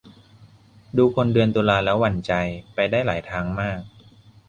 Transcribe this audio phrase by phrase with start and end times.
[0.97, 2.33] ดูคนเดือนตุลาแล้วหวั่นใจ
[2.73, 3.79] ไปได้หลายทางมาก